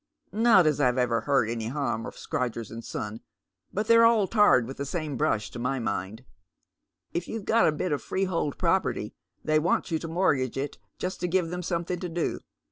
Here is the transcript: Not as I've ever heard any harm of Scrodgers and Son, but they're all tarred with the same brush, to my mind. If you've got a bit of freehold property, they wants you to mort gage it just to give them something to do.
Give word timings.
Not 0.33 0.65
as 0.65 0.81
I've 0.81 0.97
ever 0.97 1.21
heard 1.21 1.47
any 1.47 1.67
harm 1.67 2.07
of 2.07 2.17
Scrodgers 2.17 2.71
and 2.71 2.83
Son, 2.83 3.19
but 3.71 3.85
they're 3.85 4.03
all 4.03 4.27
tarred 4.27 4.65
with 4.65 4.77
the 4.77 4.83
same 4.85 5.15
brush, 5.15 5.51
to 5.51 5.59
my 5.59 5.77
mind. 5.77 6.25
If 7.13 7.27
you've 7.27 7.45
got 7.45 7.67
a 7.67 7.71
bit 7.71 7.91
of 7.91 8.01
freehold 8.01 8.57
property, 8.57 9.13
they 9.43 9.59
wants 9.59 9.91
you 9.91 9.99
to 9.99 10.07
mort 10.07 10.37
gage 10.39 10.57
it 10.57 10.79
just 10.97 11.19
to 11.19 11.27
give 11.27 11.51
them 11.51 11.61
something 11.61 11.99
to 11.99 12.09
do. 12.09 12.39